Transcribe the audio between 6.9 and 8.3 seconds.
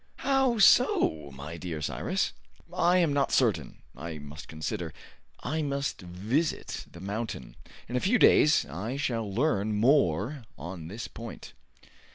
the mountain. In a few